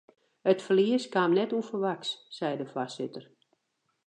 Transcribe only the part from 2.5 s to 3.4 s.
de foarsitter.